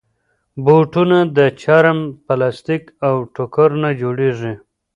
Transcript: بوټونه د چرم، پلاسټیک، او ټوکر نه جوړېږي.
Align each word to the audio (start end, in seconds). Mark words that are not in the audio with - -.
بوټونه 0.63 1.17
د 1.37 1.39
چرم، 1.61 1.99
پلاسټیک، 2.25 2.83
او 3.07 3.15
ټوکر 3.33 3.69
نه 3.83 3.89
جوړېږي. 4.01 4.53